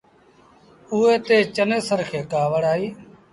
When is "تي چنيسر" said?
1.27-1.99